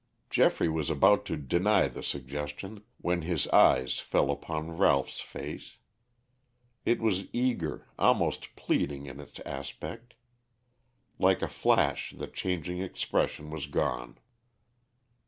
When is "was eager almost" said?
6.99-8.55